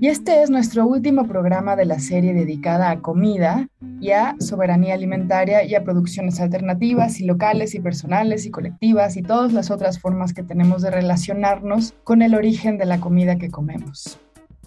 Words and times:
y 0.00 0.08
este 0.08 0.42
es 0.42 0.50
nuestro 0.50 0.86
último 0.86 1.26
programa 1.26 1.76
de 1.76 1.84
la 1.84 1.98
serie 1.98 2.34
dedicada 2.34 2.90
a 2.90 3.00
comida 3.00 3.68
y 4.00 4.10
a 4.10 4.34
soberanía 4.40 4.94
alimentaria 4.94 5.64
y 5.64 5.74
a 5.74 5.84
producciones 5.84 6.40
alternativas 6.40 7.20
y 7.20 7.24
locales 7.24 7.74
y 7.74 7.80
personales 7.80 8.44
y 8.44 8.50
colectivas 8.50 9.16
y 9.16 9.22
todas 9.22 9.52
las 9.52 9.70
otras 9.70 9.98
formas 9.98 10.34
que 10.34 10.42
tenemos 10.42 10.82
de 10.82 10.90
relacionarnos 10.90 11.94
con 12.04 12.22
el 12.22 12.34
origen 12.34 12.76
de 12.76 12.86
la 12.86 13.00
comida 13.00 13.36
que 13.36 13.50
comemos. 13.50 14.18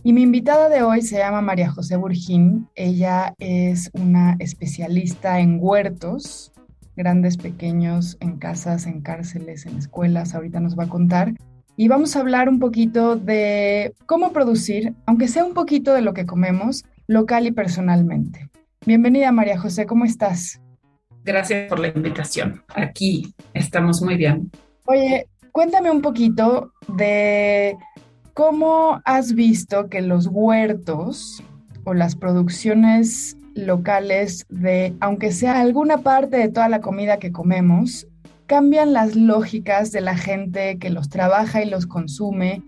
Y 0.03 0.13
mi 0.13 0.21
invitada 0.21 0.69
de 0.69 0.83
hoy 0.83 1.01
se 1.01 1.17
llama 1.17 1.41
María 1.41 1.69
José 1.69 1.97
Burjín. 1.97 2.69
Ella 2.75 3.33
es 3.39 3.91
una 3.93 4.37
especialista 4.39 5.39
en 5.39 5.57
huertos, 5.59 6.53
grandes, 6.95 7.37
pequeños, 7.37 8.17
en 8.21 8.37
casas, 8.37 8.87
en 8.87 9.01
cárceles, 9.01 9.65
en 9.65 9.77
escuelas. 9.77 10.33
Ahorita 10.33 10.59
nos 10.61 10.79
va 10.79 10.85
a 10.85 10.89
contar 10.89 11.33
y 11.79 11.87
vamos 11.87 12.15
a 12.15 12.21
hablar 12.21 12.49
un 12.49 12.59
poquito 12.59 13.15
de 13.15 13.93
cómo 14.07 14.33
producir, 14.33 14.95
aunque 15.05 15.27
sea 15.27 15.45
un 15.45 15.53
poquito 15.53 15.93
de 15.93 16.01
lo 16.01 16.13
que 16.15 16.25
comemos, 16.25 16.83
local 17.05 17.45
y 17.45 17.51
personalmente. 17.51 18.49
Bienvenida 18.83 19.31
María 19.31 19.59
José, 19.59 19.85
¿cómo 19.85 20.03
estás? 20.03 20.59
Gracias 21.23 21.69
por 21.69 21.77
la 21.77 21.89
invitación. 21.89 22.63
Aquí 22.69 23.31
estamos 23.53 24.01
muy 24.01 24.15
bien. 24.15 24.49
Oye, 24.85 25.27
cuéntame 25.51 25.91
un 25.91 26.01
poquito 26.01 26.73
de 26.87 27.77
cómo 28.33 28.99
has 29.05 29.33
visto 29.33 29.87
que 29.87 30.01
los 30.01 30.27
huertos 30.31 31.43
o 31.83 31.93
las 31.93 32.15
producciones 32.15 33.37
locales 33.53 34.47
de, 34.49 34.95
aunque 34.99 35.31
sea 35.31 35.59
alguna 35.59 35.99
parte 35.99 36.37
de 36.37 36.49
toda 36.49 36.69
la 36.69 36.81
comida 36.81 37.17
que 37.17 37.31
comemos, 37.31 38.07
cambian 38.47 38.93
las 38.93 39.15
lógicas 39.15 39.91
de 39.91 40.01
la 40.01 40.17
gente 40.17 40.79
que 40.79 40.89
los 40.89 41.09
trabaja 41.09 41.61
y 41.61 41.69
los 41.69 41.85
consume, 41.85 42.63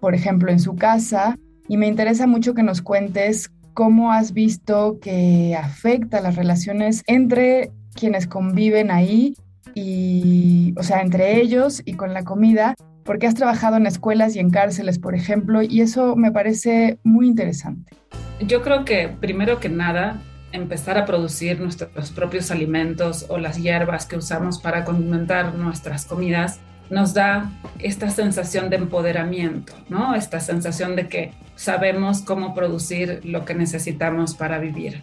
por 0.00 0.14
ejemplo, 0.14 0.50
en 0.50 0.58
su 0.58 0.74
casa. 0.74 1.38
Y 1.68 1.76
me 1.76 1.86
interesa 1.86 2.26
mucho 2.26 2.54
que 2.54 2.62
nos 2.62 2.82
cuentes 2.82 3.50
cómo 3.74 4.10
has 4.10 4.32
visto 4.32 4.98
que 5.00 5.56
afecta 5.56 6.20
las 6.20 6.34
relaciones 6.34 7.04
entre 7.06 7.70
quienes 7.94 8.26
conviven 8.26 8.90
ahí 8.90 9.36
y, 9.74 10.74
o 10.76 10.82
sea, 10.82 11.02
entre 11.02 11.40
ellos 11.40 11.82
y 11.84 11.92
con 11.92 12.14
la 12.14 12.24
comida, 12.24 12.74
porque 13.04 13.26
has 13.26 13.34
trabajado 13.34 13.76
en 13.76 13.86
escuelas 13.86 14.34
y 14.34 14.38
en 14.38 14.50
cárceles, 14.50 14.98
por 14.98 15.14
ejemplo, 15.14 15.62
y 15.62 15.82
eso 15.82 16.16
me 16.16 16.32
parece 16.32 16.98
muy 17.04 17.26
interesante. 17.26 17.92
Yo 18.40 18.62
creo 18.62 18.84
que 18.84 19.08
primero 19.08 19.60
que 19.60 19.68
nada 19.68 20.20
empezar 20.52 20.98
a 20.98 21.04
producir 21.04 21.60
nuestros 21.60 22.10
propios 22.10 22.50
alimentos 22.50 23.26
o 23.28 23.38
las 23.38 23.58
hierbas 23.58 24.06
que 24.06 24.16
usamos 24.16 24.60
para 24.60 24.84
condimentar 24.84 25.54
nuestras 25.54 26.04
comidas, 26.04 26.60
nos 26.90 27.12
da 27.14 27.50
esta 27.78 28.10
sensación 28.10 28.70
de 28.70 28.76
empoderamiento, 28.76 29.74
¿no? 29.88 30.14
Esta 30.14 30.40
sensación 30.40 30.96
de 30.96 31.08
que 31.08 31.32
sabemos 31.54 32.22
cómo 32.22 32.54
producir 32.54 33.20
lo 33.24 33.44
que 33.44 33.54
necesitamos 33.54 34.34
para 34.34 34.58
vivir. 34.58 35.02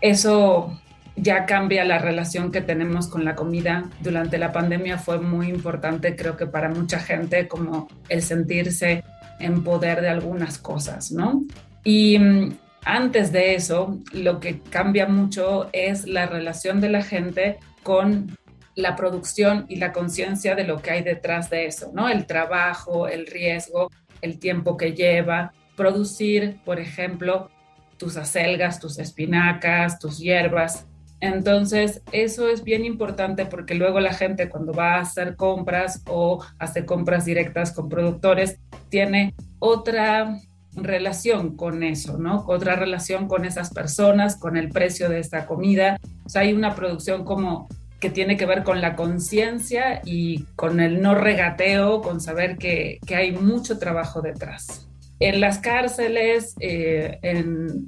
Eso 0.00 0.78
ya 1.16 1.46
cambia 1.46 1.84
la 1.84 1.98
relación 1.98 2.50
que 2.50 2.60
tenemos 2.60 3.06
con 3.06 3.24
la 3.24 3.34
comida. 3.34 3.90
Durante 4.00 4.38
la 4.38 4.52
pandemia 4.52 4.98
fue 4.98 5.20
muy 5.20 5.48
importante, 5.48 6.16
creo 6.16 6.36
que 6.36 6.46
para 6.46 6.68
mucha 6.68 6.98
gente, 6.98 7.48
como 7.48 7.88
el 8.08 8.22
sentirse 8.22 9.04
en 9.38 9.62
poder 9.62 10.00
de 10.00 10.08
algunas 10.08 10.58
cosas, 10.58 11.12
¿no? 11.12 11.42
Y 11.84 12.18
mm, 12.18 12.56
antes 12.84 13.32
de 13.32 13.54
eso, 13.54 13.98
lo 14.12 14.40
que 14.40 14.60
cambia 14.60 15.06
mucho 15.06 15.68
es 15.72 16.06
la 16.06 16.26
relación 16.26 16.80
de 16.80 16.88
la 16.88 17.02
gente 17.02 17.58
con 17.82 18.36
la 18.74 18.96
producción 18.96 19.66
y 19.68 19.76
la 19.76 19.92
conciencia 19.92 20.54
de 20.54 20.64
lo 20.64 20.80
que 20.80 20.90
hay 20.90 21.02
detrás 21.02 21.50
de 21.50 21.66
eso, 21.66 21.90
¿no? 21.94 22.08
El 22.08 22.26
trabajo, 22.26 23.06
el 23.06 23.26
riesgo, 23.26 23.90
el 24.20 24.38
tiempo 24.38 24.76
que 24.76 24.94
lleva. 24.94 25.52
Producir, 25.76 26.58
por 26.64 26.80
ejemplo, 26.80 27.50
tus 27.98 28.16
acelgas, 28.16 28.80
tus 28.80 28.98
espinacas, 28.98 29.98
tus 29.98 30.18
hierbas. 30.18 30.86
Entonces, 31.20 32.02
eso 32.10 32.48
es 32.48 32.64
bien 32.64 32.84
importante 32.84 33.46
porque 33.46 33.74
luego 33.74 34.00
la 34.00 34.12
gente 34.12 34.48
cuando 34.48 34.72
va 34.72 34.96
a 34.96 35.00
hacer 35.00 35.36
compras 35.36 36.02
o 36.06 36.42
hace 36.58 36.84
compras 36.84 37.24
directas 37.24 37.72
con 37.72 37.88
productores, 37.88 38.58
tiene 38.88 39.34
otra 39.60 40.36
relación 40.74 41.56
con 41.56 41.82
eso, 41.82 42.18
¿no? 42.18 42.44
Otra 42.46 42.76
relación 42.76 43.28
con 43.28 43.44
esas 43.44 43.72
personas, 43.72 44.36
con 44.36 44.56
el 44.56 44.70
precio 44.70 45.08
de 45.08 45.18
esta 45.18 45.46
comida. 45.46 45.98
O 46.24 46.28
sea, 46.28 46.42
hay 46.42 46.52
una 46.52 46.74
producción 46.74 47.24
como 47.24 47.68
que 48.00 48.10
tiene 48.10 48.36
que 48.36 48.46
ver 48.46 48.64
con 48.64 48.80
la 48.80 48.96
conciencia 48.96 50.02
y 50.04 50.44
con 50.56 50.80
el 50.80 51.00
no 51.00 51.14
regateo, 51.14 52.00
con 52.00 52.20
saber 52.20 52.58
que, 52.58 52.98
hay 53.14 53.30
mucho 53.32 53.78
trabajo 53.78 54.22
detrás. 54.22 54.88
En 55.20 55.40
las 55.40 55.58
cárceles, 55.58 56.56
eh, 56.58 57.20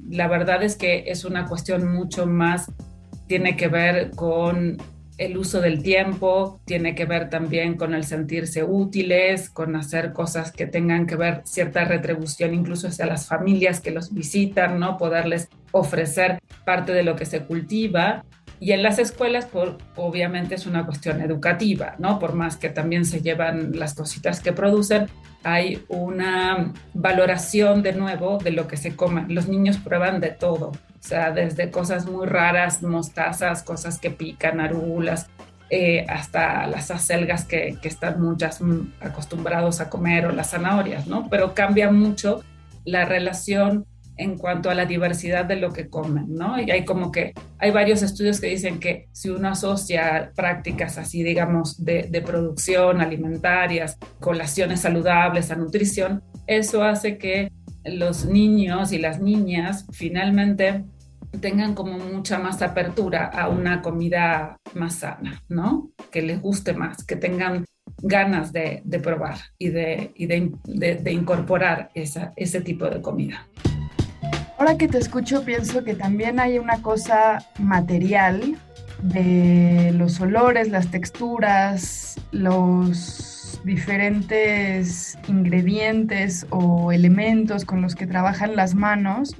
la 0.08 0.28
verdad 0.28 0.62
es 0.62 0.76
que 0.76 1.04
es 1.08 1.24
una 1.24 1.46
cuestión 1.46 1.92
mucho 1.92 2.26
más, 2.26 2.70
tiene 3.26 3.56
que 3.56 3.66
ver 3.66 4.12
con 4.12 4.78
el 5.18 5.36
uso 5.36 5.60
del 5.60 5.82
tiempo 5.82 6.60
tiene 6.64 6.94
que 6.94 7.04
ver 7.04 7.30
también 7.30 7.76
con 7.76 7.94
el 7.94 8.04
sentirse 8.04 8.64
útiles, 8.64 9.48
con 9.48 9.76
hacer 9.76 10.12
cosas 10.12 10.50
que 10.50 10.66
tengan 10.66 11.06
que 11.06 11.16
ver 11.16 11.42
cierta 11.44 11.84
retribución 11.84 12.54
incluso 12.54 12.88
hacia 12.88 13.06
las 13.06 13.26
familias 13.26 13.80
que 13.80 13.92
los 13.92 14.12
visitan, 14.12 14.80
¿no? 14.80 14.96
Poderles 14.96 15.48
ofrecer 15.72 16.40
parte 16.64 16.92
de 16.92 17.04
lo 17.04 17.16
que 17.16 17.26
se 17.26 17.40
cultiva. 17.44 18.24
Y 18.60 18.72
en 18.72 18.82
las 18.82 18.98
escuelas, 18.98 19.46
por, 19.46 19.78
obviamente 19.96 20.54
es 20.54 20.66
una 20.66 20.86
cuestión 20.86 21.20
educativa, 21.20 21.96
¿no? 21.98 22.18
Por 22.18 22.34
más 22.34 22.56
que 22.56 22.68
también 22.68 23.04
se 23.04 23.20
llevan 23.20 23.78
las 23.78 23.94
cositas 23.94 24.40
que 24.40 24.52
producen, 24.52 25.06
hay 25.42 25.84
una 25.88 26.72
valoración 26.94 27.82
de 27.82 27.92
nuevo 27.92 28.38
de 28.38 28.50
lo 28.50 28.66
que 28.66 28.76
se 28.76 28.96
come. 28.96 29.26
Los 29.28 29.48
niños 29.48 29.76
prueban 29.76 30.20
de 30.20 30.30
todo. 30.30 30.72
O 31.04 31.06
sea, 31.06 31.32
desde 31.32 31.70
cosas 31.70 32.06
muy 32.06 32.26
raras, 32.26 32.82
mostazas, 32.82 33.62
cosas 33.62 33.98
que 33.98 34.10
pican, 34.10 34.58
arulas, 34.58 35.28
eh, 35.68 36.06
hasta 36.08 36.66
las 36.66 36.90
acelgas 36.90 37.44
que, 37.44 37.76
que, 37.82 37.88
están 37.88 38.22
muchas 38.22 38.60
acostumbrados 39.00 39.82
a 39.82 39.90
comer 39.90 40.24
o 40.24 40.32
las 40.32 40.50
zanahorias, 40.52 41.06
¿no? 41.06 41.28
Pero 41.28 41.54
cambia 41.54 41.90
mucho 41.90 42.42
la 42.86 43.04
relación 43.04 43.84
en 44.16 44.38
cuanto 44.38 44.70
a 44.70 44.74
la 44.74 44.86
diversidad 44.86 45.44
de 45.44 45.56
lo 45.56 45.72
que 45.72 45.88
comen, 45.90 46.34
¿no? 46.34 46.58
Y 46.58 46.70
hay 46.70 46.86
como 46.86 47.12
que, 47.12 47.34
hay 47.58 47.70
varios 47.70 48.02
estudios 48.02 48.40
que 48.40 48.46
dicen 48.46 48.80
que 48.80 49.08
si 49.12 49.28
uno 49.28 49.48
asocia 49.48 50.32
prácticas 50.34 50.96
así, 50.96 51.22
digamos, 51.22 51.84
de, 51.84 52.04
de 52.04 52.22
producción 52.22 53.02
alimentarias, 53.02 53.98
colaciones 54.20 54.80
saludables 54.80 55.50
a 55.50 55.56
nutrición, 55.56 56.22
eso 56.46 56.82
hace 56.82 57.18
que 57.18 57.50
los 57.84 58.24
niños 58.24 58.92
y 58.92 58.98
las 58.98 59.20
niñas 59.20 59.86
finalmente 59.92 60.84
tengan 61.40 61.74
como 61.74 61.98
mucha 61.98 62.38
más 62.38 62.62
apertura 62.62 63.26
a 63.26 63.48
una 63.48 63.82
comida 63.82 64.58
más 64.74 64.96
sana, 64.96 65.42
¿no? 65.48 65.90
Que 66.10 66.22
les 66.22 66.40
guste 66.40 66.74
más, 66.74 67.04
que 67.04 67.16
tengan 67.16 67.64
ganas 68.02 68.52
de, 68.52 68.82
probar 69.02 69.36
y, 69.58 69.68
de, 69.68 70.12
de, 70.16 71.12
incorporar 71.12 71.90
ese 71.94 72.60
tipo 72.60 72.86
de 72.86 73.00
comida. 73.00 73.46
Ahora 74.58 74.76
que 74.76 74.88
te 74.88 74.98
escucho, 74.98 75.44
pienso 75.44 75.84
que 75.84 75.94
también 75.94 76.38
hay 76.38 76.58
una 76.58 76.80
cosa 76.80 77.44
material 77.58 78.56
de 79.02 79.92
los 79.96 80.20
olores, 80.20 80.70
las 80.70 80.90
texturas, 80.90 82.20
los 82.30 83.60
diferentes 83.64 85.18
ingredientes 85.28 86.46
o 86.50 86.92
elementos 86.92 87.64
con 87.64 87.82
los 87.82 87.94
que 87.94 88.06
trabajan 88.06 88.56
las 88.56 88.74
manos 88.74 89.34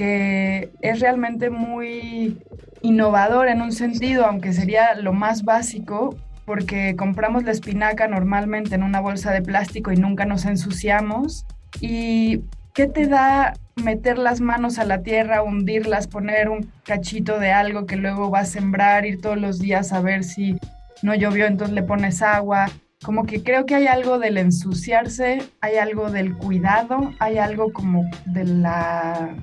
que 0.00 0.72
es 0.80 1.00
realmente 1.00 1.50
muy 1.50 2.38
innovador 2.80 3.48
en 3.48 3.60
un 3.60 3.70
sentido, 3.70 4.24
aunque 4.24 4.54
sería 4.54 4.94
lo 4.94 5.12
más 5.12 5.44
básico, 5.44 6.16
porque 6.46 6.96
compramos 6.96 7.44
la 7.44 7.50
espinaca 7.50 8.08
normalmente 8.08 8.74
en 8.74 8.82
una 8.82 9.00
bolsa 9.00 9.30
de 9.30 9.42
plástico 9.42 9.92
y 9.92 9.98
nunca 9.98 10.24
nos 10.24 10.46
ensuciamos. 10.46 11.44
¿Y 11.82 12.40
qué 12.72 12.86
te 12.86 13.08
da 13.08 13.52
meter 13.76 14.16
las 14.16 14.40
manos 14.40 14.78
a 14.78 14.86
la 14.86 15.02
tierra, 15.02 15.42
hundirlas, 15.42 16.06
poner 16.06 16.48
un 16.48 16.72
cachito 16.82 17.38
de 17.38 17.52
algo 17.52 17.84
que 17.84 17.96
luego 17.96 18.30
va 18.30 18.38
a 18.38 18.46
sembrar, 18.46 19.04
ir 19.04 19.20
todos 19.20 19.36
los 19.36 19.58
días 19.58 19.92
a 19.92 20.00
ver 20.00 20.24
si 20.24 20.56
no 21.02 21.14
llovió, 21.14 21.44
entonces 21.44 21.74
le 21.74 21.82
pones 21.82 22.22
agua? 22.22 22.70
como 23.02 23.24
que 23.24 23.42
creo 23.42 23.64
que 23.64 23.74
hay 23.74 23.86
algo 23.86 24.18
del 24.18 24.36
ensuciarse, 24.36 25.42
hay 25.62 25.76
algo 25.76 26.10
del 26.10 26.36
cuidado, 26.36 27.12
hay 27.18 27.38
algo 27.38 27.72
como 27.72 28.04
de 28.26 28.44
la, 28.44 29.34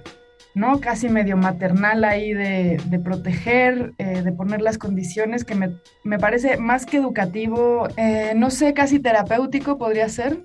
¿no? 0.58 0.82
Casi 0.82 1.08
medio 1.08 1.38
maternal 1.38 2.04
ahí 2.04 2.34
de, 2.34 3.00
proteger, 3.04 3.94
eh, 4.00 4.24
de 4.24 4.32
poner 4.32 4.62
las 4.62 4.80
condiciones 4.80 5.46
que 5.46 5.54
me, 5.54 6.18
parece 6.18 6.58
más 6.58 6.88
que 6.88 6.98
educativo, 6.98 7.88
eh, 7.96 8.34
no 8.36 8.50
sé, 8.50 8.74
casi 8.74 9.00
terapéutico 9.00 9.78
podría 9.78 10.10
ser. 10.10 10.40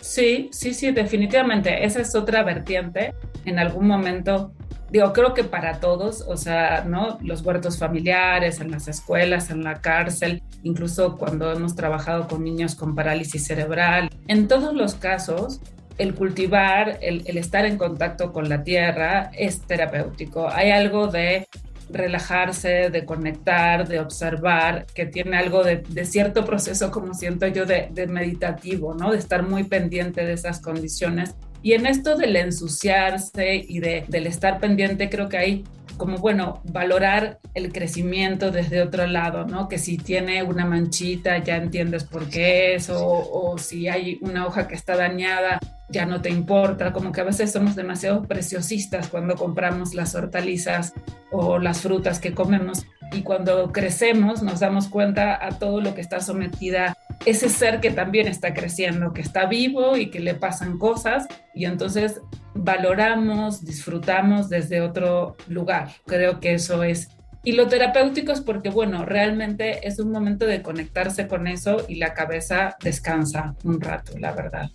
Sí, 0.00 0.50
sí, 0.52 0.74
sí, 0.74 0.90
definitivamente. 0.90 1.84
Esa 1.84 2.00
es 2.00 2.16
otra 2.16 2.42
vertiente. 2.42 3.14
En 3.44 3.60
algún 3.60 3.86
momento 3.86 4.52
digo, 4.90 5.12
creo 5.12 5.34
que 5.34 5.42
para 5.42 5.80
todos, 5.80 6.24
o 6.26 6.36
sea, 6.36 6.84
¿no? 6.84 7.18
Los 7.20 7.42
huertos 7.42 7.78
familiares, 7.78 8.60
en 8.60 8.70
las 8.70 8.86
escuelas, 8.86 9.50
en 9.50 9.64
la 9.64 9.80
cárcel, 9.80 10.42
incluso 10.62 11.16
cuando 11.16 11.50
hemos 11.52 11.74
trabajado 11.74 12.28
con 12.28 12.44
niños 12.44 12.76
con 12.76 12.94
parálisis 12.94 13.44
cerebral, 13.44 14.08
en 14.28 14.46
todos 14.46 14.72
los 14.72 14.94
casos, 14.94 15.60
el 15.98 16.14
cultivar, 16.14 16.98
el, 17.02 17.22
estar 17.38 17.64
en 17.66 17.78
contacto 17.78 18.32
con 18.32 18.48
la 18.48 18.62
tierra 18.62 19.30
es 19.36 19.60
terapéutico. 19.60 20.48
Hay 20.50 20.70
algo 20.70 21.06
de 21.06 21.46
relajarse, 21.90 22.90
de 22.90 23.04
conectar, 23.04 23.86
de 23.86 24.00
observar, 24.00 24.86
que 24.94 25.06
tiene 25.06 25.36
algo 25.36 25.62
de, 25.62 26.04
cierto 26.04 26.44
proceso, 26.44 26.90
como 26.90 27.14
siento 27.14 27.46
yo, 27.46 27.66
de, 27.66 28.06
meditativo, 28.08 28.94
¿no? 28.94 29.12
De 29.12 29.18
estar 29.18 29.42
muy 29.42 29.64
pendiente 29.64 30.24
de 30.24 30.32
esas 30.32 30.60
condiciones 30.60 31.34
y 31.62 31.72
en 31.72 31.86
esto 31.86 32.16
del 32.16 32.36
ensuciarse 32.36 33.54
y 33.54 33.78
de, 33.80 34.04
del 34.08 34.26
estar 34.26 34.60
pendiente, 34.60 35.08
creo 35.08 35.28
que 35.28 35.38
hay 35.38 35.64
como, 35.96 36.18
bueno, 36.18 36.60
valorar 36.64 37.38
el 37.54 37.72
crecimiento 37.72 38.50
desde 38.50 38.82
otro 38.82 39.06
lado, 39.06 39.46
¿no? 39.46 39.68
Que 39.68 39.78
si 39.78 39.96
tiene 39.96 40.42
una 40.42 40.66
manchita 40.66 41.38
ya 41.38 41.56
entiendes 41.56 42.04
por 42.04 42.28
qué 42.28 42.74
es, 42.74 42.90
o 42.90 43.56
si 43.58 43.88
hay 43.88 44.18
una 44.20 44.46
hoja 44.46 44.66
que 44.66 44.74
está 44.74 44.96
dañada, 44.96 45.60
ya 45.94 46.04
no 46.04 46.20
te 46.20 46.28
importa, 46.28 46.92
como 46.92 47.12
que 47.12 47.20
a 47.20 47.24
veces 47.24 47.52
somos 47.52 47.76
demasiado 47.76 48.24
preciosistas 48.24 49.08
cuando 49.08 49.36
compramos 49.36 49.94
las 49.94 50.14
hortalizas 50.14 50.92
o 51.30 51.58
las 51.58 51.80
frutas 51.80 52.18
que 52.18 52.34
comemos 52.34 52.84
y 53.12 53.22
cuando 53.22 53.72
crecemos 53.72 54.42
nos 54.42 54.60
damos 54.60 54.88
cuenta 54.88 55.38
a 55.44 55.58
todo 55.58 55.80
lo 55.80 55.94
que 55.94 56.00
está 56.00 56.20
sometida 56.20 56.96
ese 57.24 57.48
ser 57.48 57.80
que 57.80 57.90
también 57.90 58.26
está 58.26 58.52
creciendo, 58.52 59.12
que 59.12 59.20
está 59.20 59.46
vivo 59.46 59.96
y 59.96 60.10
que 60.10 60.18
le 60.18 60.34
pasan 60.34 60.78
cosas 60.78 61.26
y 61.54 61.64
entonces 61.64 62.20
valoramos, 62.54 63.64
disfrutamos 63.64 64.48
desde 64.48 64.80
otro 64.80 65.36
lugar. 65.48 65.90
Creo 66.06 66.40
que 66.40 66.54
eso 66.54 66.82
es. 66.82 67.08
Y 67.44 67.52
lo 67.52 67.68
terapéutico 67.68 68.32
es 68.32 68.40
porque, 68.40 68.70
bueno, 68.70 69.04
realmente 69.04 69.86
es 69.86 69.98
un 70.00 70.10
momento 70.10 70.46
de 70.46 70.62
conectarse 70.62 71.28
con 71.28 71.46
eso 71.46 71.84
y 71.88 71.96
la 71.96 72.14
cabeza 72.14 72.76
descansa 72.82 73.54
un 73.64 73.80
rato, 73.80 74.18
la 74.18 74.32
verdad. 74.32 74.70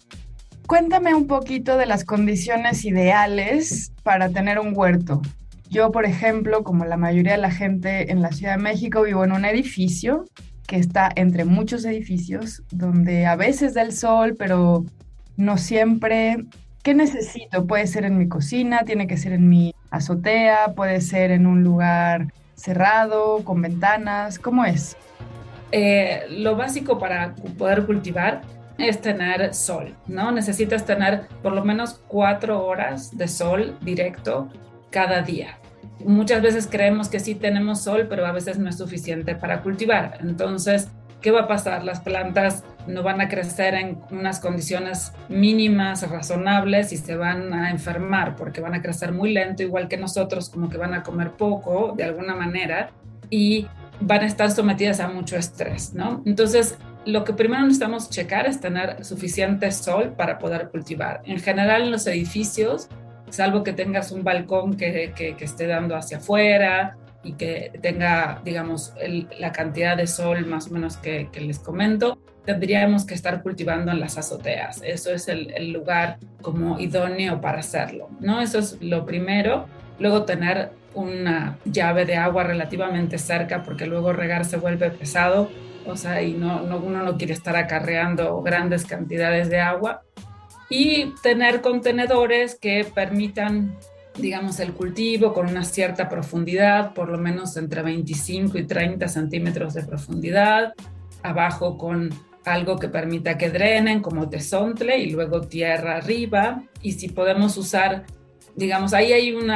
Cuéntame 0.69 1.15
un 1.15 1.25
poquito 1.25 1.77
de 1.77 1.87
las 1.87 2.05
condiciones 2.05 2.85
ideales 2.85 3.91
para 4.03 4.29
tener 4.29 4.59
un 4.59 4.73
huerto. 4.77 5.19
Yo, 5.67 5.91
por 5.91 6.05
ejemplo, 6.05 6.63
como 6.63 6.85
la 6.85 6.95
mayoría 6.95 7.31
de 7.31 7.39
la 7.39 7.49
gente 7.49 8.11
en 8.11 8.21
la 8.21 8.31
Ciudad 8.31 8.55
de 8.55 8.61
México, 8.61 9.01
vivo 9.01 9.23
en 9.23 9.31
un 9.31 9.45
edificio 9.45 10.25
que 10.67 10.75
está 10.75 11.09
entre 11.15 11.43
muchos 11.43 11.85
edificios, 11.85 12.61
donde 12.69 13.25
a 13.25 13.35
veces 13.35 13.73
da 13.73 13.81
el 13.81 13.93
sol, 13.93 14.35
pero 14.37 14.85
no 15.37 15.57
siempre. 15.57 16.45
¿Qué 16.83 16.93
necesito? 16.93 17.65
Puede 17.65 17.87
ser 17.87 18.05
en 18.05 18.19
mi 18.19 18.27
cocina, 18.27 18.83
tiene 18.85 19.07
que 19.07 19.17
ser 19.17 19.33
en 19.33 19.49
mi 19.49 19.73
azotea, 19.89 20.75
puede 20.75 21.01
ser 21.01 21.31
en 21.31 21.47
un 21.47 21.63
lugar 21.63 22.31
cerrado, 22.53 23.43
con 23.43 23.59
ventanas. 23.63 24.37
¿Cómo 24.37 24.65
es? 24.65 24.95
Eh, 25.71 26.27
lo 26.29 26.55
básico 26.55 26.99
para 26.99 27.33
poder 27.57 27.87
cultivar 27.87 28.41
es 28.79 29.01
tener 29.01 29.53
sol, 29.53 29.95
¿no? 30.07 30.31
Necesitas 30.31 30.85
tener 30.85 31.27
por 31.41 31.53
lo 31.53 31.63
menos 31.63 32.01
cuatro 32.07 32.65
horas 32.65 33.15
de 33.17 33.27
sol 33.27 33.77
directo 33.81 34.49
cada 34.89 35.21
día 35.21 35.59
muchas 36.05 36.41
veces 36.41 36.67
creemos 36.69 37.09
que 37.09 37.19
sí 37.19 37.35
tenemos 37.35 37.81
sol, 37.81 38.07
pero 38.09 38.25
a 38.25 38.31
veces 38.31 38.57
no 38.57 38.69
es 38.69 38.77
suficiente 38.77 39.35
para 39.35 39.61
cultivar. 39.61 40.17
Entonces, 40.21 40.89
¿qué 41.21 41.31
va 41.31 41.41
a 41.41 41.47
pasar? 41.47 41.83
Las 41.83 41.99
plantas 41.99 42.63
no 42.87 43.03
van 43.03 43.21
a 43.21 43.29
crecer 43.29 43.75
en 43.75 43.99
unas 44.11 44.39
condiciones 44.39 45.11
mínimas, 45.27 46.09
razonables 46.09 46.93
y 46.93 46.97
se 46.97 47.15
van 47.15 47.53
a 47.53 47.71
enfermar 47.71 48.35
porque 48.35 48.61
van 48.61 48.73
a 48.73 48.81
crecer 48.81 49.11
muy 49.11 49.33
lento, 49.33 49.63
igual 49.63 49.87
que 49.87 49.97
nosotros, 49.97 50.49
como 50.49 50.69
que 50.69 50.77
van 50.77 50.93
a 50.93 51.03
comer 51.03 51.31
poco 51.31 51.93
de 51.95 52.03
alguna 52.03 52.35
manera 52.35 52.91
y 53.29 53.67
van 54.01 54.21
a 54.21 54.25
estar 54.25 54.49
sometidas 54.49 55.01
a 55.01 55.09
mucho 55.09 55.35
estrés, 55.35 55.93
¿no? 55.93 56.23
Entonces, 56.25 56.77
lo 57.05 57.23
que 57.23 57.33
primero 57.33 57.63
necesitamos 57.63 58.09
checar 58.09 58.45
es 58.45 58.59
tener 58.59 59.03
suficiente 59.03 59.71
sol 59.71 60.13
para 60.15 60.37
poder 60.37 60.69
cultivar. 60.69 61.21
En 61.25 61.39
general, 61.39 61.83
en 61.83 61.91
los 61.91 62.05
edificios, 62.07 62.89
salvo 63.29 63.63
que 63.63 63.73
tengas 63.73 64.11
un 64.11 64.23
balcón 64.23 64.75
que, 64.75 65.13
esté 65.39 65.67
dando 65.67 65.95
hacia 65.95 66.17
afuera 66.17 66.97
y 67.23 67.33
que 67.33 67.71
tenga, 67.81 68.41
digamos, 68.43 68.93
la 69.39 69.51
cantidad 69.51 69.97
de 69.97 70.07
sol 70.07 70.45
más 70.45 70.67
o 70.67 70.71
menos 70.71 70.97
que, 70.97 71.29
que, 71.31 71.41
les 71.41 71.59
comento, 71.59 72.17
tendríamos 72.45 73.05
que 73.05 73.13
estar 73.13 73.41
cultivando 73.43 73.91
en 73.91 73.99
las 73.99 74.17
azoteas. 74.17 74.81
Eso 74.83 75.11
es 75.11 75.27
el, 75.27 75.51
el, 75.51 75.71
lugar 75.71 76.17
como 76.41 76.79
idóneo 76.79 77.41
para 77.41 77.59
hacerlo, 77.59 78.09
¿no? 78.19 78.41
Eso 78.41 78.59
es 78.59 78.81
lo 78.81 79.05
primero. 79.05 79.67
Luego 79.99 80.23
tener 80.23 80.71
una 80.93 81.57
llave 81.65 82.05
de 82.05 82.15
agua 82.15 82.43
relativamente 82.43 83.17
cerca 83.17 83.63
porque 83.63 83.85
luego 83.85 84.13
regar 84.13 84.45
se 84.45 84.57
vuelve 84.57 84.89
pesado, 84.89 85.49
o 85.85 85.95
sea, 85.95 86.21
y 86.21 86.33
no, 86.33 86.61
no 86.61 86.77
uno 86.77 87.03
no 87.03 87.17
quiere 87.17 87.33
estar 87.33 87.55
acarreando 87.55 88.41
grandes 88.41 88.85
cantidades 88.85 89.49
de 89.49 89.59
agua 89.59 90.03
y 90.69 91.13
tener 91.23 91.61
contenedores 91.61 92.55
que 92.55 92.85
permitan, 92.93 93.75
digamos, 94.17 94.59
el 94.59 94.73
cultivo 94.73 95.33
con 95.33 95.47
una 95.47 95.63
cierta 95.63 96.07
profundidad, 96.07 96.93
por 96.93 97.09
lo 97.09 97.17
menos 97.17 97.57
entre 97.57 97.81
25 97.81 98.57
y 98.57 98.67
30 98.67 99.07
centímetros 99.07 99.73
de 99.73 99.83
profundidad, 99.83 100.73
abajo 101.23 101.77
con 101.77 102.09
algo 102.45 102.77
que 102.77 102.87
permita 102.87 103.37
que 103.37 103.49
drenen 103.49 104.01
como 104.01 104.29
tesontle 104.29 104.97
y 104.99 105.11
luego 105.11 105.41
tierra 105.41 105.97
arriba. 105.97 106.63
Y 106.81 106.93
si 106.93 107.09
podemos 107.09 107.57
usar, 107.57 108.05
digamos, 108.59 108.93
ahí 108.93 109.13
hay 109.13 109.31
un, 109.31 109.49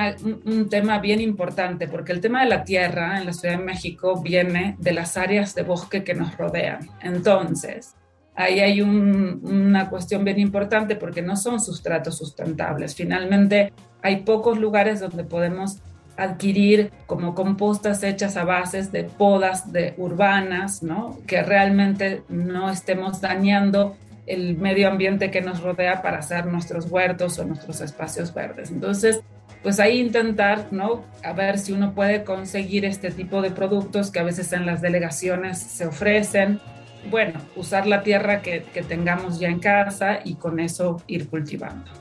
un, 0.46 0.70
tema 0.70 1.00
bien 1.00 1.22
importante, 1.22 1.88
porque 1.88 2.14
el 2.14 2.22
tema 2.22 2.44
de 2.44 2.50
la 2.50 2.64
tierra 2.64 3.20
en 3.20 3.26
la 3.26 3.34
Ciudad 3.34 3.58
de 3.58 3.64
México 3.64 4.22
viene 4.22 4.76
de 4.80 4.94
las 4.94 5.18
áreas 5.18 5.54
de 5.54 5.64
bosque 5.64 6.04
que 6.04 6.16
nos 6.16 6.36
rodean. 6.38 6.90
Entonces, 7.02 7.96
ahí 8.36 8.62
hay 8.62 8.82
una 8.82 9.90
cuestión 9.90 10.24
bien 10.24 10.40
importante 10.40 10.96
porque 10.96 11.22
no 11.22 11.36
son 11.36 11.60
sustratos 11.60 12.18
sustentables. 12.18 12.96
Finalmente, 12.96 13.74
hay 14.02 14.22
pocos 14.22 14.58
lugares 14.58 15.00
donde 15.00 15.24
podemos 15.24 15.80
adquirir 16.16 16.92
como 17.06 17.33
compostas 17.33 18.04
hechas 18.04 18.38
a 18.38 18.44
bases 18.44 18.92
de 18.92 19.04
podas 19.04 19.72
de 19.72 19.95
urbanas, 19.98 20.83
¿no? 20.83 21.18
Que 21.26 21.42
realmente 21.42 22.24
no 22.30 22.69
estemos 22.69 23.19
dañando 23.19 23.95
el 24.25 24.57
medio 24.57 24.87
ambiente 24.87 25.31
que 25.31 25.42
nos 25.42 25.61
rodea 25.61 26.01
para 26.01 26.19
hacer 26.19 26.45
nuestros 26.45 26.89
huertos 26.89 27.39
o 27.39 27.45
nuestros 27.45 27.81
espacios 27.81 28.33
verdes. 28.33 28.71
Entonces, 28.71 29.21
pues 29.61 29.80
ahí 29.80 29.99
intentar, 29.99 30.68
¿no? 30.71 31.03
A 31.23 31.33
ver 31.33 31.57
si 31.57 31.71
uno 31.71 31.94
puede 31.94 32.23
conseguir 32.23 32.85
este 32.85 33.11
tipo 33.11 33.42
de 33.42 33.51
productos 33.51 34.11
que 34.11 34.19
a 34.19 34.23
veces 34.23 34.53
en 34.53 34.65
las 34.65 34.81
delegaciones 34.81 35.57
se 35.57 35.87
ofrecen 35.87 36.59
bueno, 37.09 37.39
usar 37.56 37.87
la 37.87 38.03
tierra 38.03 38.42
que, 38.42 38.61
tengamos 38.87 39.39
ya 39.39 39.49
en 39.49 39.59
casa 39.59 40.19
y 40.23 40.35
con 40.35 40.59
eso 40.59 41.01
ir 41.07 41.30
cultivando. 41.30 41.92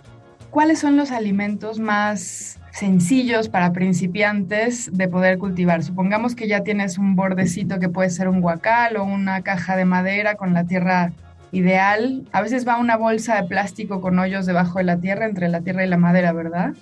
¿Cuáles 0.50 0.80
son 0.80 0.96
los 0.96 1.10
alimentos 1.10 1.78
más 1.78 2.58
sencillos 2.72 3.48
para 3.48 3.72
principiantes 3.72 4.90
de 4.92 5.08
poder 5.08 5.38
cultivar? 5.38 5.82
Supongamos 5.82 6.34
que 6.34 6.46
ya 6.46 6.62
tienes 6.62 6.98
un 6.98 7.16
bordecito 7.16 7.78
que 7.78 7.88
puede 7.88 8.10
ser 8.10 8.28
un 8.28 8.40
guacal 8.40 8.96
o 8.96 9.04
una 9.04 9.42
caja 9.42 9.76
de 9.76 9.86
madera 9.86 10.34
con 10.34 10.52
la 10.52 10.64
tierra 10.64 11.12
ideal. 11.52 12.25
A 12.32 12.42
veces 12.42 12.66
va 12.66 12.78
una 12.78 12.97
bolsa 12.97 13.40
de 13.40 13.47
plástico 13.47 14.00
con 14.00 14.18
hoyos 14.18 14.47
debajo 14.47 14.78
de 14.78 14.85
la 14.85 14.99
tierra, 14.99 15.26
entre 15.26 15.49
la 15.49 15.61
tierra 15.61 15.85
y 15.85 15.88
la 15.88 15.99
madera, 15.99 16.32
¿verdad? 16.32 16.73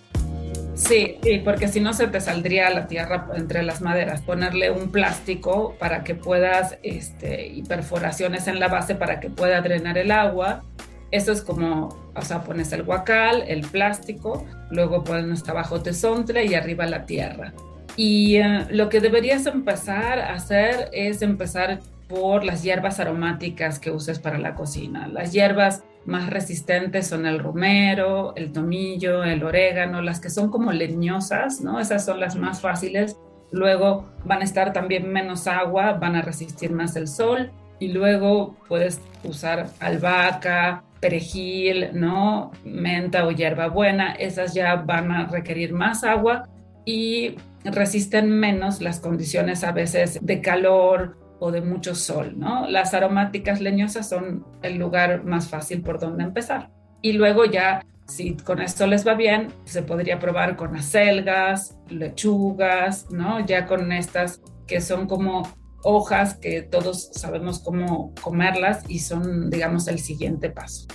Sí, 0.75 1.19
porque 1.45 1.69
si 1.69 1.81
no 1.81 1.93
se 1.93 2.07
te 2.07 2.21
saldría 2.21 2.71
la 2.71 2.87
tierra 2.87 3.29
entre 3.35 3.63
las 3.63 3.83
maderas. 3.83 4.23
Ponerle 4.23 4.71
un 4.71 4.91
plástico 4.91 5.77
para 5.79 6.05
que 6.05 6.15
puedas, 6.15 6.79
este, 6.83 7.49
y 7.49 7.63
perforaciones 7.63 8.49
en 8.49 8.59
la 8.59 8.69
base 8.69 8.95
para 8.95 9.21
que 9.21 9.29
pueda 9.29 9.61
drenar 9.61 9.99
el 9.99 10.11
agua. 10.11 10.63
Eso 11.11 11.33
es 11.33 11.43
como, 11.43 11.89
o 12.15 12.23
sea, 12.23 12.43
pones 12.43 12.73
el 12.73 12.85
guacal, 12.85 13.45
el 13.47 13.63
plástico, 13.63 14.47
luego 14.71 15.05
pones 15.05 15.47
abajo 15.49 15.83
tesontle 15.83 16.47
y 16.47 16.55
arriba 16.55 16.87
la 16.87 17.05
tierra. 17.05 17.53
Y 17.97 18.37
eh, 18.37 18.67
lo 18.71 18.89
que 18.89 19.01
deberías 19.01 19.45
empezar 19.47 20.21
a 20.21 20.35
hacer 20.35 20.89
es 20.93 21.21
empezar 21.21 21.81
por 22.11 22.45
las 22.45 22.65
hierbas 22.65 22.99
aromáticas 22.99 23.79
que 23.79 23.93
uses 23.93 24.19
para 24.19 24.39
la 24.39 24.57
cocina. 24.57 25.07
Las 25.07 25.33
hierbas 25.33 25.85
más 26.05 26.29
resistentes 26.29 27.07
son 27.07 27.25
el 27.25 27.39
romero, 27.39 28.35
el 28.35 28.53
tomillo, 28.53 29.23
el 29.23 29.45
orégano, 29.45 30.03
las 30.03 30.19
que 30.19 30.29
son 30.29 30.51
como 30.51 30.73
leñosas, 30.73 31.61
¿no? 31.61 31.79
Esas 31.79 32.05
son 32.05 32.19
las 32.19 32.35
más 32.35 32.61
fáciles. 32.61 33.17
Luego 33.53 34.11
van 34.25 34.41
a 34.41 34.45
estar 34.45 34.73
también 34.73 35.11
menos 35.13 35.47
agua, 35.47 35.93
van 35.93 36.17
a 36.17 36.23
resistir 36.23 36.73
más 36.73 36.97
el 36.97 37.07
sol 37.07 37.53
y 37.79 37.89
luego 37.93 38.57
puedes 38.67 39.01
usar 39.23 39.69
albahaca, 39.79 40.83
perejil, 40.99 41.91
¿no? 41.93 42.51
Menta 42.65 43.25
o 43.25 43.31
hierbabuena, 43.31 44.15
esas 44.15 44.53
ya 44.53 44.75
van 44.75 45.13
a 45.13 45.27
requerir 45.27 45.73
más 45.73 46.03
agua 46.03 46.49
y 46.85 47.37
resisten 47.65 48.31
menos 48.31 48.81
las 48.81 48.99
condiciones 48.99 49.63
a 49.63 49.73
veces 49.73 50.19
de 50.21 50.41
calor 50.41 51.20
o 51.41 51.51
de 51.51 51.63
mucho 51.63 51.95
sol, 51.95 52.35
¿no? 52.37 52.69
Las 52.69 52.95
aromáticas 52.95 53.61
leñosas 53.61 54.09
son 54.09 54.47
el 54.63 54.77
lugar 54.77 55.25
más 55.25 55.49
fácil 55.49 55.83
por 55.83 55.99
donde 55.99 56.23
empezar. 56.23 56.71
Y 57.03 57.15
luego 57.15 57.47
ya, 57.47 57.85
si 58.07 58.37
con 58.37 58.61
esto 58.61 58.87
les 58.87 59.07
va 59.07 59.15
bien, 59.15 59.49
se 59.65 59.83
podría 59.83 60.19
probar 60.19 60.55
con 60.55 60.77
acelgas, 60.77 61.79
lechugas, 61.89 63.11
¿no? 63.11 63.45
Ya 63.45 63.67
con 63.67 63.91
estas 63.91 64.43
que 64.67 64.83
son 64.83 65.07
como 65.07 65.43
hojas 65.83 66.35
que 66.35 66.61
todos 66.61 67.11
sabemos 67.15 67.59
cómo 67.59 68.15
comerlas 68.21 68.85
y 68.87 68.99
son, 68.99 69.49
digamos, 69.49 69.89
el 69.89 69.99
siguiente 69.99 70.51
paso. 70.51 70.87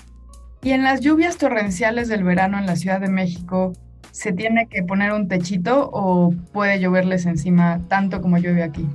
Y 0.61 0.71
en 0.71 0.83
las 0.83 1.01
lluvias 1.01 1.37
torrenciales 1.37 2.07
del 2.07 2.23
verano 2.23 2.59
en 2.59 2.67
la 2.67 2.75
Ciudad 2.75 3.01
de 3.01 3.09
México, 3.09 3.73
¿se 4.11 4.31
tiene 4.31 4.67
que 4.67 4.83
poner 4.83 5.11
un 5.11 5.27
techito 5.27 5.89
o 5.91 6.33
puede 6.53 6.79
lloverles 6.79 7.25
encima 7.25 7.81
tanto 7.87 8.21
como 8.21 8.37
llueve 8.37 8.63
aquí? 8.63 8.87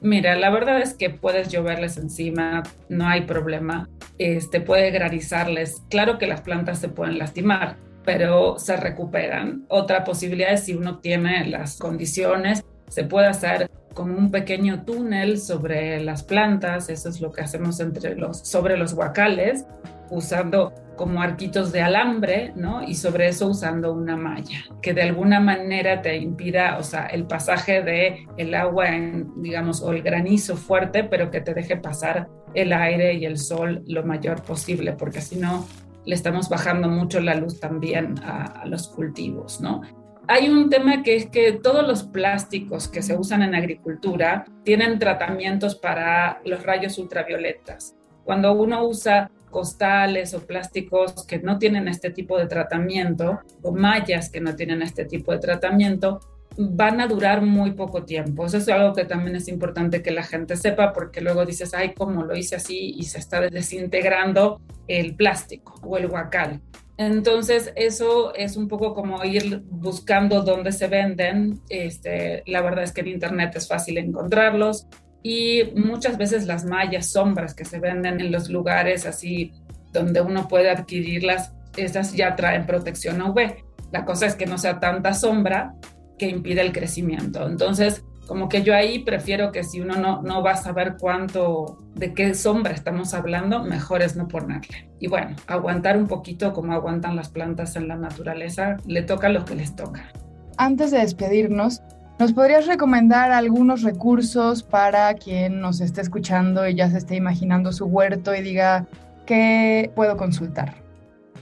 Mira, 0.00 0.36
la 0.36 0.50
verdad 0.50 0.80
es 0.80 0.94
que 0.94 1.10
puedes 1.10 1.48
lloverles 1.48 1.96
encima, 1.96 2.62
no 2.88 3.08
hay 3.08 3.22
problema. 3.22 3.88
Este 4.18 4.60
puede 4.60 4.90
granizarles. 4.90 5.82
Claro 5.90 6.18
que 6.18 6.26
las 6.26 6.42
plantas 6.42 6.78
se 6.78 6.88
pueden 6.88 7.18
lastimar, 7.18 7.76
pero 8.04 8.58
se 8.58 8.76
recuperan. 8.76 9.64
Otra 9.68 10.04
posibilidad 10.04 10.52
es 10.52 10.64
si 10.64 10.74
uno 10.74 10.98
tiene 10.98 11.46
las 11.46 11.78
condiciones, 11.78 12.64
se 12.88 13.04
puede 13.04 13.26
hacer 13.26 13.70
como 13.94 14.16
un 14.16 14.30
pequeño 14.30 14.84
túnel 14.84 15.40
sobre 15.40 16.00
las 16.00 16.22
plantas, 16.22 16.88
eso 16.88 17.08
es 17.08 17.20
lo 17.20 17.32
que 17.32 17.40
hacemos 17.40 17.80
entre 17.80 18.14
los, 18.14 18.38
sobre 18.38 18.76
los 18.76 18.94
guacales, 18.94 19.66
usando 20.10 20.72
como 20.96 21.22
arquitos 21.22 21.72
de 21.72 21.80
alambre, 21.80 22.52
¿no? 22.56 22.82
Y 22.82 22.94
sobre 22.94 23.28
eso 23.28 23.46
usando 23.46 23.92
una 23.92 24.16
malla, 24.16 24.58
que 24.82 24.92
de 24.92 25.02
alguna 25.02 25.40
manera 25.40 26.02
te 26.02 26.16
impida, 26.16 26.76
o 26.78 26.82
sea, 26.82 27.06
el 27.06 27.26
pasaje 27.26 27.82
de 27.82 28.26
el 28.36 28.54
agua 28.54 28.88
en, 28.88 29.40
digamos, 29.40 29.80
o 29.80 29.92
el 29.92 30.02
granizo 30.02 30.56
fuerte, 30.56 31.04
pero 31.04 31.30
que 31.30 31.40
te 31.40 31.54
deje 31.54 31.76
pasar 31.76 32.28
el 32.54 32.72
aire 32.72 33.14
y 33.14 33.24
el 33.24 33.38
sol 33.38 33.82
lo 33.86 34.04
mayor 34.04 34.42
posible, 34.42 34.92
porque 34.92 35.20
si 35.20 35.36
no, 35.36 35.66
le 36.04 36.14
estamos 36.14 36.48
bajando 36.48 36.88
mucho 36.88 37.20
la 37.20 37.34
luz 37.34 37.60
también 37.60 38.16
a, 38.24 38.44
a 38.44 38.66
los 38.66 38.88
cultivos, 38.88 39.60
¿no? 39.60 39.82
hay 40.30 40.50
un 40.50 40.68
tema 40.68 41.02
que 41.02 41.16
es 41.16 41.26
que 41.30 41.52
todos 41.52 41.86
los 41.86 42.02
plásticos 42.02 42.86
que 42.86 43.00
se 43.00 43.16
usan 43.16 43.42
en 43.42 43.54
agricultura 43.54 44.44
tienen 44.62 44.98
tratamientos 44.98 45.74
para 45.74 46.42
los 46.44 46.62
rayos 46.64 46.98
ultravioletas. 46.98 47.96
Cuando 48.24 48.52
uno 48.52 48.86
usa 48.86 49.30
costales 49.58 50.34
o 50.34 50.46
plásticos 50.46 51.26
que 51.26 51.40
no 51.40 51.58
tienen 51.58 51.88
este 51.88 52.10
tipo 52.10 52.38
de 52.38 52.46
tratamiento 52.46 53.40
o 53.60 53.72
mallas 53.72 54.30
que 54.30 54.40
no 54.40 54.54
tienen 54.54 54.82
este 54.82 55.04
tipo 55.04 55.32
de 55.32 55.40
tratamiento, 55.40 56.20
van 56.56 57.00
a 57.00 57.08
durar 57.08 57.42
muy 57.42 57.72
poco 57.72 58.04
tiempo. 58.04 58.46
Eso 58.46 58.58
es 58.58 58.68
algo 58.68 58.94
que 58.94 59.04
también 59.04 59.34
es 59.34 59.48
importante 59.48 60.00
que 60.00 60.12
la 60.12 60.22
gente 60.22 60.54
sepa 60.54 60.92
porque 60.92 61.20
luego 61.20 61.44
dices, 61.44 61.74
ay, 61.74 61.92
¿cómo 61.92 62.22
lo 62.22 62.36
hice 62.36 62.54
así? 62.54 62.94
Y 62.96 63.02
se 63.02 63.18
está 63.18 63.40
desintegrando 63.40 64.60
el 64.86 65.16
plástico 65.16 65.74
o 65.82 65.96
el 65.96 66.06
guacal. 66.06 66.60
Entonces, 66.96 67.72
eso 67.74 68.32
es 68.36 68.56
un 68.56 68.68
poco 68.68 68.94
como 68.94 69.24
ir 69.24 69.64
buscando 69.68 70.42
dónde 70.42 70.70
se 70.70 70.86
venden. 70.86 71.60
Este, 71.68 72.44
la 72.46 72.62
verdad 72.62 72.84
es 72.84 72.92
que 72.92 73.00
en 73.00 73.08
Internet 73.08 73.56
es 73.56 73.66
fácil 73.66 73.98
encontrarlos 73.98 74.86
y 75.22 75.72
muchas 75.74 76.16
veces 76.16 76.46
las 76.46 76.64
mallas, 76.64 77.10
sombras 77.10 77.54
que 77.54 77.64
se 77.64 77.80
venden 77.80 78.20
en 78.20 78.30
los 78.32 78.48
lugares 78.48 79.06
así 79.06 79.52
donde 79.92 80.20
uno 80.20 80.48
puede 80.48 80.70
adquirirlas, 80.70 81.52
esas 81.76 82.12
ya 82.12 82.36
traen 82.36 82.66
protección 82.66 83.20
UV. 83.22 83.56
La 83.90 84.04
cosa 84.04 84.26
es 84.26 84.34
que 84.34 84.46
no 84.46 84.58
sea 84.58 84.80
tanta 84.80 85.14
sombra 85.14 85.74
que 86.18 86.28
impide 86.28 86.60
el 86.60 86.72
crecimiento. 86.72 87.46
Entonces, 87.46 88.04
como 88.26 88.48
que 88.48 88.62
yo 88.62 88.74
ahí 88.74 88.98
prefiero 88.98 89.52
que 89.52 89.64
si 89.64 89.80
uno 89.80 89.96
no, 89.96 90.20
no 90.22 90.42
va 90.42 90.52
a 90.52 90.56
saber 90.56 90.96
cuánto, 91.00 91.82
de 91.94 92.12
qué 92.12 92.34
sombra 92.34 92.74
estamos 92.74 93.14
hablando, 93.14 93.62
mejor 93.62 94.02
es 94.02 94.16
no 94.16 94.28
ponerle. 94.28 94.90
Y 95.00 95.08
bueno, 95.08 95.34
aguantar 95.46 95.96
un 95.96 96.06
poquito 96.06 96.52
como 96.52 96.74
aguantan 96.74 97.16
las 97.16 97.30
plantas 97.30 97.74
en 97.76 97.88
la 97.88 97.96
naturaleza, 97.96 98.76
le 98.86 99.02
toca 99.02 99.30
lo 99.30 99.46
que 99.46 99.54
les 99.54 99.74
toca. 99.74 100.12
Antes 100.58 100.90
de 100.90 100.98
despedirnos, 100.98 101.80
¿nos 102.18 102.32
podrías 102.32 102.66
recomendar 102.66 103.30
algunos 103.30 103.82
recursos 103.82 104.62
para 104.62 105.14
quien 105.14 105.60
nos 105.60 105.80
esté 105.80 106.00
escuchando 106.00 106.66
y 106.68 106.74
ya 106.74 106.90
se 106.90 106.98
esté 106.98 107.16
imaginando 107.16 107.72
su 107.72 107.86
huerto 107.86 108.34
y 108.34 108.42
diga, 108.42 108.86
¿qué 109.26 109.90
puedo 109.94 110.16
consultar? 110.16 110.74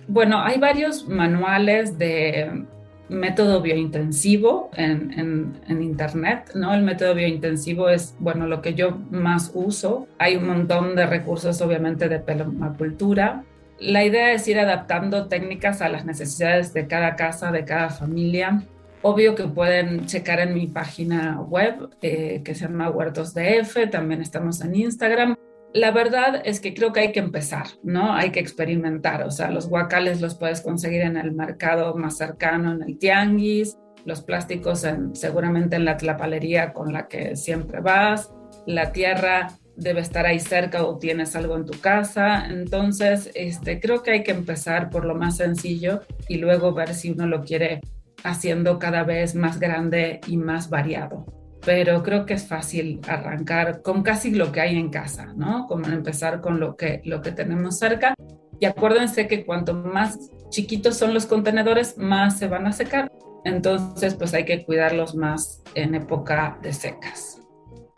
Bueno, 0.09 0.41
hay 0.41 0.59
varios 0.59 1.09
manuales 1.09 1.99
de 1.99 2.65
método 3.09 3.61
biointensivo 3.61 4.71
en, 4.77 5.59
en, 5.69 5.83
internet, 5.83 6.51
¿no? 6.55 6.75
El 6.75 6.83
método 6.83 7.15
biointensivo 7.15 7.89
es, 7.89 8.15
bueno, 8.19 8.47
lo 8.47 8.63
que 8.63 8.75
yo 8.75 8.99
más 9.11 9.53
uso. 9.55 10.09
Hay 10.19 10.37
un 10.37 10.47
montón 10.47 10.97
de 10.97 11.07
recursos, 11.07 11.61
obviamente, 11.61 12.09
de 12.09 12.19
permacultura. 12.19 13.45
La 13.79 14.05
idea 14.05 14.33
es 14.33 14.47
ir 14.49 14.59
adaptando 14.59 15.27
técnicas 15.27 15.83
a 15.83 15.89
las 15.89 16.05
necesidades 16.05 16.73
de 16.73 16.87
cada 16.87 17.15
casa, 17.17 17.53
de 17.53 17.65
cada 17.65 17.91
familia. 17.91 18.63
Obvio 19.03 19.35
que 19.35 19.45
pueden 19.45 20.07
checar 20.07 20.41
en 20.41 20.55
mi 20.55 20.67
página 20.67 21.41
web 21.41 21.91
eh, 22.03 22.43
que 22.45 22.55
se 22.55 22.67
llama 22.67 22.91
Huertos 22.91 23.35
DF, 23.35 23.91
también 23.91 24.21
estamos 24.21 24.61
en 24.63 24.75
Instagram 24.75 25.37
la 25.77 25.91
verdad 25.91 26.41
es 26.45 26.61
que 26.61 26.73
creo 26.73 26.93
que 26.93 27.01
hay 27.01 27.13
que 27.13 27.21
empezar, 27.21 27.67
¿no? 27.83 28.15
Hay 28.15 28.31
que 28.31 28.41
experimentar, 28.41 29.23
o 29.25 29.31
sea, 29.31 29.51
los 29.51 29.69
guacales 29.69 30.23
los 30.23 30.35
puedes 30.35 30.63
conseguir 30.63 31.03
en 31.03 31.19
el 31.19 31.33
mercado 31.33 31.95
más 31.95 32.17
cercano, 32.17 32.73
en 32.73 32.83
el 32.83 32.99
tianguis, 32.99 33.77
los 34.07 34.23
plásticos 34.23 34.87
seguramente 35.13 35.77
en 35.77 35.85
la 35.85 35.99
tlapalería 35.99 36.73
con 36.73 36.93
la 36.93 37.09
que 37.09 37.37
siempre 37.37 37.81
vas, 37.81 38.33
la 38.67 38.93
tierra 38.93 39.49
debe 39.77 40.01
estar 40.01 40.25
ahí 40.25 40.41
cerca 40.41 40.87
o 40.87 40.97
tienes 40.97 41.37
algo 41.37 41.57
en 41.57 41.67
tu 41.67 41.79
casa, 41.79 42.47
entonces 42.47 43.31
este, 43.35 43.79
creo 43.79 44.03
que 44.03 44.13
hay 44.13 44.23
que 44.23 44.31
empezar 44.31 44.89
por 44.89 45.05
lo 45.05 45.15
más 45.15 45.37
sencillo 45.37 46.01
y 46.29 46.39
luego 46.39 46.73
ver 46.73 46.95
si 46.95 47.11
uno 47.11 47.27
lo 47.27 47.43
quiere 47.43 47.83
haciendo 48.27 48.79
cada 48.79 49.05
vez 49.05 49.35
más 49.35 49.59
grande 49.59 50.21
y 50.27 50.37
más 50.37 50.69
variado 50.71 51.27
pero 51.67 52.05
creo 52.05 52.25
que 52.27 52.35
es 52.35 52.47
fácil 52.47 53.01
arrancar 53.09 53.83
con 53.83 54.05
casi 54.05 54.31
lo 54.31 54.53
que 54.53 54.61
hay 54.61 54.79
en 54.79 54.89
casa, 54.89 55.35
¿no? 55.37 55.67
Como 55.67 55.87
empezar 55.89 56.41
con 56.41 56.61
lo 56.61 56.77
que, 56.77 57.03
lo 57.05 57.21
que 57.21 57.33
tenemos 57.33 57.77
cerca. 57.77 58.15
Y 58.61 58.67
acuérdense 58.67 59.27
que 59.27 59.45
cuanto 59.45 59.75
más 59.75 60.31
chiquitos 60.49 60.97
son 60.97 61.13
los 61.13 61.27
contenedores, 61.27 61.99
más 61.99 62.39
se 62.39 62.47
van 62.47 62.69
a 62.69 62.73
secar. 62.73 63.11
Entonces, 63.45 64.15
pues 64.15 64.33
hay 64.33 64.45
que 64.45 64.65
cuidarlos 64.65 65.17
más 65.17 65.61
en 65.75 65.97
época 65.97 66.57
de 66.63 66.73
secas. 66.73 67.41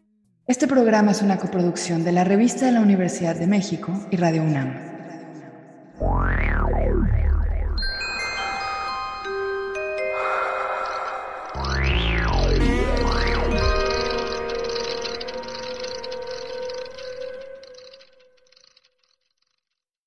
Este 0.47 0.67
programa 0.67 1.13
es 1.13 1.23
una 1.23 1.39
coproducción 1.39 2.05
de 2.05 2.13
la 2.13 2.25
Revista 2.25 2.67
de 2.67 2.73
la 2.73 2.81
Universidad 2.81 3.37
de 3.37 3.47
México 3.47 3.93
y 4.11 4.17
Radio 4.17 4.43
UNAM. 4.43 4.75